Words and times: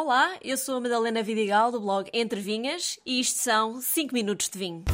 Olá, 0.00 0.38
eu 0.44 0.56
sou 0.56 0.76
a 0.76 0.80
Madalena 0.80 1.24
Vidigal 1.24 1.72
do 1.72 1.80
blog 1.80 2.08
Entre 2.14 2.40
Vinhas 2.40 3.00
e 3.04 3.18
isto 3.18 3.40
são 3.40 3.80
5 3.80 4.14
minutos 4.14 4.48
de 4.48 4.56
vinho. 4.56 4.84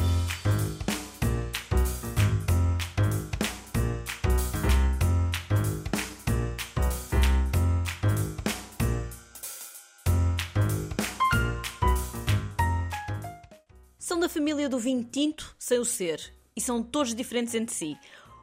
São 13.99 14.19
da 14.19 14.27
família 14.27 14.67
do 14.67 14.79
vinho 14.79 15.03
tinto 15.03 15.55
sem 15.59 15.77
o 15.77 15.85
ser 15.85 16.33
e 16.55 16.59
são 16.59 16.81
todos 16.81 17.13
diferentes 17.13 17.53
entre 17.53 17.75
si. 17.75 17.95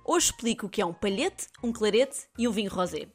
Hoje 0.04 0.26
explico 0.26 0.66
o 0.66 0.70
que 0.70 0.80
é 0.80 0.86
um 0.86 0.94
palhete, 0.94 1.48
um 1.60 1.72
clarete 1.72 2.28
e 2.38 2.46
um 2.46 2.52
vinho 2.52 2.70
rosé. 2.70 3.08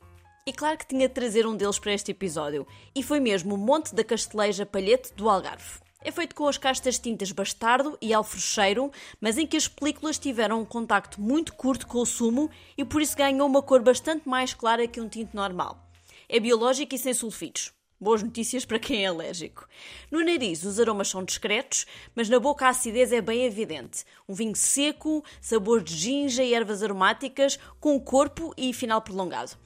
E 0.47 0.53
claro 0.53 0.77
que 0.77 0.87
tinha 0.87 1.09
de 1.09 1.13
trazer 1.13 1.45
um 1.45 1.57
deles 1.57 1.77
para 1.77 1.91
este 1.91 2.11
episódio, 2.11 2.65
e 2.95 3.03
foi 3.03 3.19
mesmo 3.19 3.55
o 3.55 3.57
Monte 3.57 3.93
da 3.93 4.01
Casteleja 4.01 4.65
Palhete 4.65 5.13
do 5.13 5.29
Algarve. 5.29 5.81
É 6.01 6.09
feito 6.09 6.33
com 6.33 6.47
as 6.47 6.57
castas 6.57 6.97
tintas 6.97 7.33
bastardo 7.33 7.97
e 8.01 8.13
alfrocheiro, 8.13 8.89
mas 9.19 9.37
em 9.37 9.45
que 9.45 9.57
as 9.57 9.67
películas 9.67 10.17
tiveram 10.17 10.61
um 10.61 10.65
contacto 10.65 11.19
muito 11.19 11.53
curto 11.53 11.85
com 11.85 11.97
o 11.97 12.05
sumo 12.05 12.49
e 12.77 12.85
por 12.85 13.01
isso 13.01 13.17
ganhou 13.17 13.45
uma 13.45 13.61
cor 13.61 13.81
bastante 13.81 14.29
mais 14.29 14.53
clara 14.53 14.87
que 14.87 15.01
um 15.01 15.09
tinto 15.09 15.35
normal. 15.35 15.85
É 16.29 16.39
biológico 16.39 16.95
e 16.95 16.97
sem 16.97 17.13
sulfitos. 17.13 17.73
Boas 17.99 18.23
notícias 18.23 18.63
para 18.63 18.79
quem 18.79 19.03
é 19.03 19.07
alérgico. 19.07 19.67
No 20.09 20.23
nariz, 20.23 20.63
os 20.63 20.79
aromas 20.79 21.09
são 21.09 21.25
discretos, 21.25 21.85
mas 22.15 22.29
na 22.29 22.39
boca 22.39 22.67
a 22.67 22.69
acidez 22.69 23.11
é 23.11 23.19
bem 23.19 23.43
evidente. 23.43 24.05
Um 24.29 24.33
vinho 24.33 24.55
seco, 24.55 25.25
sabor 25.41 25.83
de 25.83 25.93
ginja 25.93 26.41
e 26.41 26.53
ervas 26.53 26.81
aromáticas, 26.81 27.59
com 27.81 27.99
corpo 27.99 28.53
e 28.55 28.71
final 28.71 29.01
prolongado. 29.01 29.57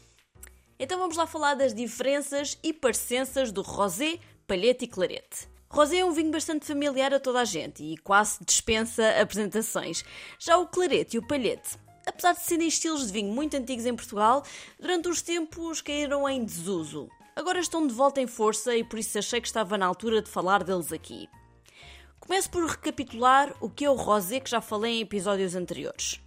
Então 0.84 0.98
vamos 0.98 1.16
lá 1.16 1.27
falar 1.27 1.53
das 1.53 1.76
diferenças 1.76 2.58
e 2.63 2.73
parecenças 2.73 3.52
do 3.52 3.62
rosé, 3.62 4.17
palhete 4.48 4.85
e 4.85 4.88
clarete. 4.88 5.48
Rosé 5.70 5.99
é 5.99 6.05
um 6.05 6.12
vinho 6.12 6.31
bastante 6.31 6.66
familiar 6.66 7.13
a 7.13 7.20
toda 7.20 7.40
a 7.40 7.45
gente 7.45 7.84
e 7.84 7.98
quase 7.98 8.43
dispensa 8.43 9.21
apresentações. 9.21 10.04
Já 10.40 10.57
o 10.57 10.65
clarete 10.65 11.15
e 11.15 11.20
o 11.20 11.27
palhete, 11.27 11.77
apesar 12.04 12.34
de 12.34 12.41
serem 12.41 12.68
estilos 12.68 13.05
de 13.05 13.13
vinho 13.13 13.32
muito 13.32 13.55
antigos 13.55 13.85
em 13.85 13.96
Portugal, 13.96 14.43
durante 14.79 15.07
os 15.07 15.21
tempos 15.21 15.82
caíram 15.82 16.27
em 16.27 16.43
desuso. 16.43 17.07
Agora 17.35 17.60
estão 17.60 17.85
de 17.85 17.93
volta 17.93 18.20
em 18.20 18.26
força 18.26 18.76
e 18.76 18.84
por 18.84 18.98
isso 18.98 19.20
achei 19.20 19.40
que 19.40 19.45
estava 19.45 19.77
na 19.77 19.85
altura 19.85 20.20
de 20.20 20.32
falar 20.32 20.63
deles 20.63 20.91
aqui. 20.91 21.29
Começo 22.20 22.49
por 22.49 22.66
recapitular 22.66 23.54
o 23.62 23.70
que 23.70 23.85
é 23.85 23.90
o 23.90 23.93
rosé 23.93 24.40
que 24.40 24.49
já 24.49 24.60
falei 24.60 24.93
em 24.93 25.01
episódios 25.01 25.54
anteriores. 25.54 26.20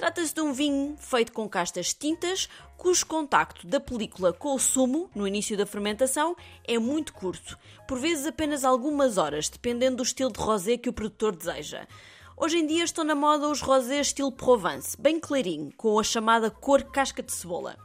Trata-se 0.00 0.34
de 0.34 0.40
um 0.40 0.50
vinho 0.54 0.96
feito 0.96 1.30
com 1.30 1.46
castas 1.46 1.92
tintas, 1.92 2.48
cujo 2.78 3.04
contacto 3.04 3.66
da 3.66 3.78
película 3.78 4.32
com 4.32 4.54
o 4.54 4.58
sumo, 4.58 5.10
no 5.14 5.28
início 5.28 5.58
da 5.58 5.66
fermentação, 5.66 6.34
é 6.66 6.78
muito 6.78 7.12
curto, 7.12 7.58
por 7.86 7.98
vezes 7.98 8.24
apenas 8.24 8.64
algumas 8.64 9.18
horas, 9.18 9.50
dependendo 9.50 9.98
do 9.98 10.02
estilo 10.02 10.32
de 10.32 10.40
rosé 10.40 10.78
que 10.78 10.88
o 10.88 10.92
produtor 10.94 11.36
deseja. 11.36 11.86
Hoje 12.34 12.56
em 12.56 12.66
dia 12.66 12.82
estão 12.82 13.04
na 13.04 13.14
moda 13.14 13.46
os 13.46 13.60
rosés 13.60 14.06
estilo 14.06 14.32
Provence, 14.32 14.96
bem 14.98 15.20
clarinho, 15.20 15.70
com 15.76 15.98
a 15.98 16.02
chamada 16.02 16.50
cor 16.50 16.82
casca 16.84 17.22
de 17.22 17.32
cebola. 17.32 17.76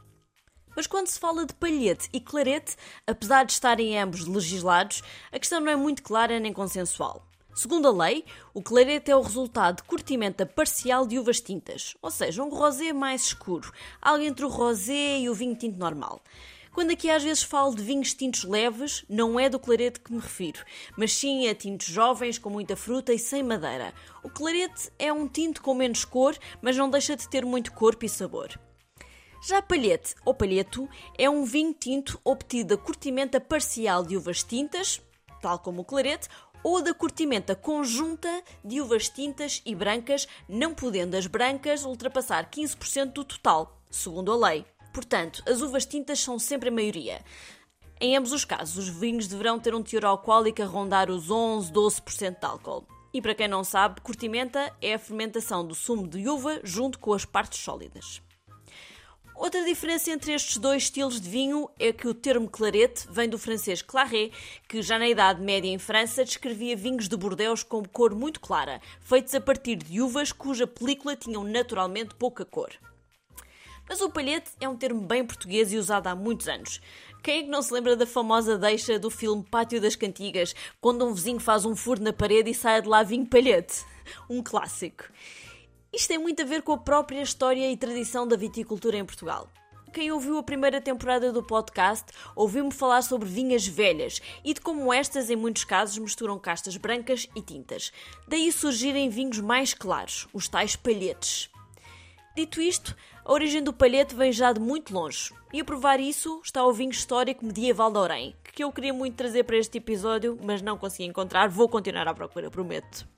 Mas 0.74 0.86
quando 0.86 1.08
se 1.08 1.20
fala 1.20 1.44
de 1.44 1.52
palhete 1.52 2.08
e 2.14 2.18
clarete, 2.18 2.76
apesar 3.06 3.44
de 3.44 3.52
estarem 3.52 4.00
ambos 4.00 4.24
legislados, 4.24 5.02
a 5.30 5.38
questão 5.38 5.60
não 5.60 5.70
é 5.70 5.76
muito 5.76 6.02
clara 6.02 6.40
nem 6.40 6.54
consensual. 6.54 7.25
Segundo 7.56 7.88
a 7.88 8.04
lei, 8.04 8.22
o 8.52 8.60
clarete 8.60 9.10
é 9.10 9.16
o 9.16 9.22
resultado 9.22 9.76
de 9.76 9.84
curtimenta 9.84 10.44
parcial 10.44 11.06
de 11.06 11.18
uvas 11.18 11.40
tintas, 11.40 11.96
ou 12.02 12.10
seja, 12.10 12.42
um 12.42 12.50
rosé 12.50 12.92
mais 12.92 13.22
escuro, 13.22 13.72
algo 13.98 14.22
entre 14.22 14.44
o 14.44 14.48
rosé 14.50 15.20
e 15.20 15.30
o 15.30 15.34
vinho 15.34 15.56
tinto 15.56 15.78
normal. 15.78 16.20
Quando 16.74 16.90
aqui 16.90 17.08
às 17.08 17.22
vezes 17.22 17.42
falo 17.42 17.74
de 17.74 17.82
vinhos 17.82 18.12
tintos 18.12 18.44
leves, 18.44 19.06
não 19.08 19.40
é 19.40 19.48
do 19.48 19.58
clarete 19.58 20.00
que 20.00 20.12
me 20.12 20.20
refiro, 20.20 20.62
mas 20.98 21.14
sim 21.14 21.48
a 21.48 21.54
tintos 21.54 21.86
jovens 21.86 22.38
com 22.38 22.50
muita 22.50 22.76
fruta 22.76 23.14
e 23.14 23.18
sem 23.18 23.42
madeira. 23.42 23.94
O 24.22 24.28
clarete 24.28 24.92
é 24.98 25.10
um 25.10 25.26
tinto 25.26 25.62
com 25.62 25.72
menos 25.72 26.04
cor, 26.04 26.36
mas 26.60 26.76
não 26.76 26.90
deixa 26.90 27.16
de 27.16 27.26
ter 27.26 27.46
muito 27.46 27.72
corpo 27.72 28.04
e 28.04 28.08
sabor. 28.10 28.50
Já 29.48 29.62
palhete 29.62 30.14
ou 30.26 30.34
palheto 30.34 30.86
é 31.16 31.30
um 31.30 31.42
vinho 31.42 31.72
tinto 31.72 32.20
obtido 32.22 32.76
da 32.76 32.82
curtimenta 32.82 33.40
parcial 33.40 34.04
de 34.04 34.14
uvas 34.14 34.42
tintas, 34.42 35.00
tal 35.40 35.58
como 35.60 35.82
o 35.82 35.84
clarete, 35.84 36.28
ou 36.66 36.82
da 36.82 36.92
curtimenta 36.92 37.54
conjunta 37.54 38.42
de 38.64 38.80
uvas 38.80 39.08
tintas 39.08 39.62
e 39.64 39.72
brancas, 39.72 40.26
não 40.48 40.74
podendo 40.74 41.16
as 41.16 41.28
brancas 41.28 41.84
ultrapassar 41.84 42.50
15% 42.50 43.12
do 43.12 43.24
total, 43.24 43.80
segundo 43.88 44.32
a 44.32 44.48
lei. 44.48 44.66
Portanto, 44.92 45.44
as 45.46 45.62
uvas 45.62 45.86
tintas 45.86 46.18
são 46.18 46.40
sempre 46.40 46.68
a 46.68 46.72
maioria. 46.72 47.24
Em 48.00 48.16
ambos 48.16 48.32
os 48.32 48.44
casos, 48.44 48.88
os 48.88 48.88
vinhos 48.88 49.28
deverão 49.28 49.60
ter 49.60 49.76
um 49.76 49.82
teor 49.82 50.06
alcoólico 50.06 50.60
a 50.60 50.66
rondar 50.66 51.08
os 51.08 51.30
11, 51.30 51.72
12% 51.72 52.40
de 52.40 52.44
álcool. 52.44 52.84
E 53.14 53.22
para 53.22 53.36
quem 53.36 53.46
não 53.46 53.62
sabe, 53.62 54.00
curtimenta 54.00 54.74
é 54.82 54.94
a 54.94 54.98
fermentação 54.98 55.64
do 55.64 55.72
sumo 55.72 56.08
de 56.08 56.28
uva 56.28 56.58
junto 56.64 56.98
com 56.98 57.12
as 57.14 57.24
partes 57.24 57.60
sólidas. 57.60 58.20
Outra 59.38 59.62
diferença 59.64 60.10
entre 60.10 60.32
estes 60.32 60.56
dois 60.56 60.84
estilos 60.84 61.20
de 61.20 61.28
vinho 61.28 61.68
é 61.78 61.92
que 61.92 62.08
o 62.08 62.14
termo 62.14 62.48
clarete 62.48 63.06
vem 63.10 63.28
do 63.28 63.38
francês 63.38 63.82
claret, 63.82 64.32
que 64.66 64.80
já 64.80 64.98
na 64.98 65.06
Idade 65.06 65.42
Média 65.42 65.68
em 65.68 65.78
França 65.78 66.24
descrevia 66.24 66.74
vinhos 66.74 67.06
de 67.06 67.16
Bordeaux 67.18 67.62
com 67.62 67.84
cor 67.84 68.14
muito 68.14 68.40
clara, 68.40 68.80
feitos 68.98 69.34
a 69.34 69.40
partir 69.40 69.76
de 69.76 70.00
uvas 70.00 70.32
cuja 70.32 70.66
película 70.66 71.14
tinham 71.14 71.44
naturalmente 71.44 72.14
pouca 72.14 72.46
cor. 72.46 72.70
Mas 73.86 74.00
o 74.00 74.08
palhete 74.08 74.52
é 74.58 74.66
um 74.66 74.74
termo 74.74 75.02
bem 75.02 75.24
português 75.24 75.70
e 75.70 75.76
usado 75.76 76.06
há 76.06 76.14
muitos 76.14 76.48
anos. 76.48 76.80
Quem 77.22 77.40
é 77.40 77.42
que 77.42 77.50
não 77.50 77.60
se 77.60 77.74
lembra 77.74 77.94
da 77.94 78.06
famosa 78.06 78.56
deixa 78.56 78.98
do 78.98 79.10
filme 79.10 79.44
Pátio 79.44 79.80
das 79.82 79.94
Cantigas, 79.94 80.54
quando 80.80 81.06
um 81.06 81.12
vizinho 81.12 81.38
faz 81.40 81.66
um 81.66 81.76
furo 81.76 82.02
na 82.02 82.12
parede 82.12 82.50
e 82.50 82.54
sai 82.54 82.80
de 82.80 82.88
lá 82.88 83.02
vinho 83.02 83.26
palhete? 83.26 83.84
Um 84.30 84.42
clássico. 84.42 85.04
Isto 85.92 86.08
tem 86.08 86.18
muito 86.18 86.42
a 86.42 86.44
ver 86.44 86.62
com 86.62 86.72
a 86.72 86.78
própria 86.78 87.22
história 87.22 87.70
e 87.70 87.76
tradição 87.76 88.26
da 88.26 88.36
viticultura 88.36 88.96
em 88.96 89.04
Portugal. 89.04 89.48
Quem 89.92 90.12
ouviu 90.12 90.36
a 90.36 90.42
primeira 90.42 90.80
temporada 90.80 91.32
do 91.32 91.42
podcast 91.42 92.06
ouviu-me 92.34 92.70
falar 92.70 93.02
sobre 93.02 93.28
vinhas 93.28 93.66
velhas 93.66 94.20
e 94.44 94.52
de 94.52 94.60
como 94.60 94.92
estas, 94.92 95.30
em 95.30 95.36
muitos 95.36 95.64
casos, 95.64 95.96
misturam 95.96 96.38
castas 96.38 96.76
brancas 96.76 97.26
e 97.34 97.40
tintas. 97.40 97.92
Daí 98.28 98.52
surgirem 98.52 99.08
vinhos 99.08 99.40
mais 99.40 99.72
claros, 99.72 100.28
os 100.34 100.48
tais 100.48 100.76
palhetes. 100.76 101.48
Dito 102.36 102.60
isto, 102.60 102.94
a 103.24 103.32
origem 103.32 103.62
do 103.62 103.72
palhete 103.72 104.14
vem 104.14 104.30
já 104.30 104.52
de 104.52 104.60
muito 104.60 104.92
longe. 104.92 105.32
E 105.50 105.60
a 105.60 105.64
provar 105.64 105.98
isso 105.98 106.42
está 106.44 106.62
o 106.66 106.72
vinho 106.72 106.90
histórico 106.90 107.46
medieval 107.46 107.90
de 107.90 107.98
Orém, 107.98 108.36
que 108.52 108.62
eu 108.62 108.70
queria 108.70 108.92
muito 108.92 109.14
trazer 109.14 109.44
para 109.44 109.56
este 109.56 109.78
episódio, 109.78 110.38
mas 110.42 110.60
não 110.60 110.76
consegui 110.76 111.08
encontrar. 111.08 111.48
Vou 111.48 111.66
continuar 111.66 112.06
à 112.06 112.12
procura, 112.12 112.50
prometo. 112.50 113.08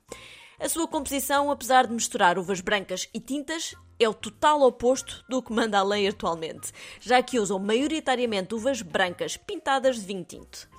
A 0.61 0.67
sua 0.67 0.89
composição, 0.89 1.49
apesar 1.49 1.87
de 1.87 1.93
misturar 1.93 2.37
uvas 2.37 2.59
brancas 2.59 3.07
e 3.13 3.19
tintas, 3.21 3.73
é 3.97 4.09
o 4.09 4.13
total 4.13 4.61
oposto 4.61 5.23
do 5.29 5.41
que 5.41 5.53
manda 5.53 5.79
a 5.79 5.83
lei 5.83 6.05
atualmente, 6.05 6.73
já 6.99 7.23
que 7.23 7.39
usam 7.39 7.57
maioritariamente 7.57 8.53
uvas 8.53 8.81
brancas 8.81 9.37
pintadas 9.37 9.95
de 9.95 10.05
vinho 10.05 10.25
tinto. 10.25 10.69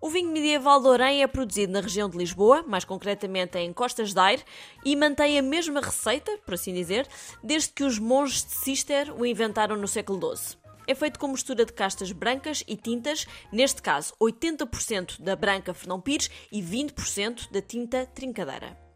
O 0.00 0.08
vinho 0.08 0.32
medieval 0.32 0.80
de 0.80 0.88
Orém 0.88 1.22
é 1.22 1.26
produzido 1.26 1.70
na 1.70 1.82
região 1.82 2.08
de 2.08 2.16
Lisboa, 2.16 2.64
mais 2.66 2.86
concretamente 2.86 3.58
em 3.58 3.74
Costas 3.74 4.14
d'Aire, 4.14 4.42
e 4.82 4.96
mantém 4.96 5.38
a 5.38 5.42
mesma 5.42 5.82
receita, 5.82 6.38
por 6.38 6.54
assim 6.54 6.72
dizer, 6.72 7.06
desde 7.42 7.68
que 7.74 7.84
os 7.84 7.98
monges 7.98 8.42
de 8.42 8.52
Cister 8.52 9.14
o 9.14 9.26
inventaram 9.26 9.76
no 9.76 9.86
século 9.86 10.34
XII. 10.34 10.56
É 10.86 10.94
feito 10.94 11.18
com 11.20 11.28
mistura 11.28 11.66
de 11.66 11.74
castas 11.74 12.10
brancas 12.10 12.64
e 12.66 12.74
tintas, 12.74 13.26
neste 13.52 13.82
caso 13.82 14.14
80% 14.18 15.20
da 15.20 15.36
branca 15.36 15.74
Fernão 15.74 16.00
Pires 16.00 16.30
e 16.50 16.62
20% 16.62 17.50
da 17.50 17.60
tinta 17.60 18.06
Trincadeira. 18.06 18.89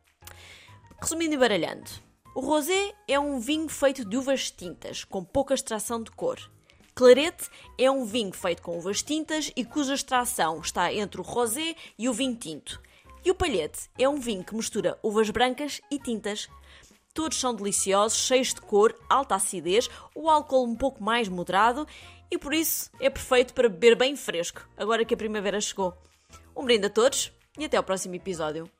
Resumindo 1.04 1.34
e 1.34 1.36
baralhando, 1.36 1.90
o 2.34 2.40
rosé 2.40 2.94
é 3.06 3.20
um 3.20 3.38
vinho 3.38 3.68
feito 3.68 4.06
de 4.06 4.16
uvas 4.16 4.50
tintas, 4.50 5.04
com 5.04 5.22
pouca 5.22 5.52
extração 5.52 6.02
de 6.02 6.10
cor. 6.10 6.40
Clarete 6.94 7.50
é 7.76 7.90
um 7.90 8.06
vinho 8.06 8.32
feito 8.32 8.62
com 8.62 8.78
uvas 8.78 9.02
tintas 9.02 9.52
e 9.54 9.66
cuja 9.66 9.92
extração 9.92 10.62
está 10.62 10.90
entre 10.94 11.20
o 11.20 11.22
rosé 11.22 11.76
e 11.98 12.08
o 12.08 12.12
vinho 12.14 12.34
tinto. 12.34 12.80
E 13.22 13.30
o 13.30 13.34
palhete 13.34 13.90
é 13.98 14.08
um 14.08 14.18
vinho 14.18 14.42
que 14.42 14.54
mistura 14.54 14.98
uvas 15.02 15.28
brancas 15.28 15.78
e 15.90 15.98
tintas. 15.98 16.48
Todos 17.12 17.38
são 17.38 17.54
deliciosos, 17.54 18.20
cheios 18.20 18.54
de 18.54 18.62
cor, 18.62 18.98
alta 19.06 19.34
acidez, 19.34 19.90
o 20.14 20.30
álcool 20.30 20.64
um 20.64 20.74
pouco 20.74 21.04
mais 21.04 21.28
moderado 21.28 21.86
e 22.30 22.38
por 22.38 22.54
isso 22.54 22.90
é 22.98 23.10
perfeito 23.10 23.52
para 23.52 23.68
beber 23.68 23.94
bem 23.94 24.16
fresco, 24.16 24.66
agora 24.74 25.04
que 25.04 25.12
a 25.12 25.18
primavera 25.18 25.60
chegou. 25.60 25.92
Um 26.56 26.64
brinde 26.64 26.86
a 26.86 26.90
todos 26.90 27.30
e 27.58 27.66
até 27.66 27.76
ao 27.76 27.84
próximo 27.84 28.14
episódio. 28.14 28.70